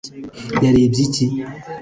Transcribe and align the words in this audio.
yarebye 0.63 0.99
iki 1.07 1.25